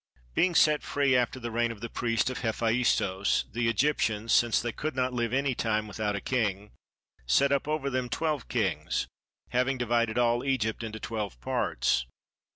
Being 0.33 0.55
set 0.55 0.81
free 0.81 1.15
after 1.15 1.39
the 1.39 1.51
reign 1.51 1.71
of 1.71 1.79
the 1.79 1.87
priest 1.87 2.31
of 2.31 2.39
Hephaistos, 2.39 3.45
the 3.53 3.69
Egyptians, 3.69 4.33
since 4.33 4.59
they 4.59 4.71
could 4.71 4.95
not 4.95 5.13
live 5.13 5.31
any 5.31 5.53
time 5.53 5.87
without 5.87 6.15
a 6.15 6.19
king, 6.19 6.71
set 7.27 7.51
up 7.51 7.67
over 7.67 7.87
them 7.87 8.09
twelve 8.09 8.47
kings, 8.47 9.07
having 9.49 9.77
divided 9.77 10.17
all 10.17 10.43
Egypt 10.43 10.81
into 10.81 10.99
twelve 10.99 11.39
parts. 11.39 12.07